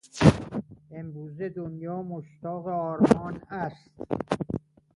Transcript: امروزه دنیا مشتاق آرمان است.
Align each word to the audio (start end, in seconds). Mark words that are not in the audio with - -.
امروزه 0.91 1.49
دنیا 1.49 2.01
مشتاق 2.01 2.67
آرمان 2.67 3.41
است. 3.49 3.89